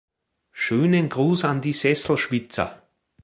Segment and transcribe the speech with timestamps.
[0.51, 2.81] Schönen Gruß an die Sesselschwitzer.